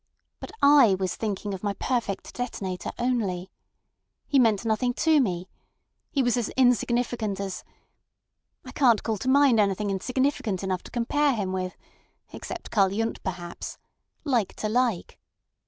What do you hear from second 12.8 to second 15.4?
Yundt perhaps. Like to like.